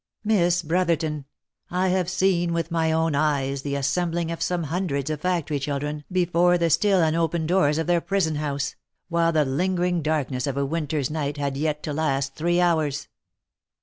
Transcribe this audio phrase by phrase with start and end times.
[0.23, 1.25] Miss Brotherton,
[1.69, 5.59] I have seen with my own eyes the as sembling of some hundreds of factory
[5.59, 8.75] children before the still unopened doors of their prison house,
[9.09, 13.09] while the lingering darkness of a winter's night had yet to last three hours.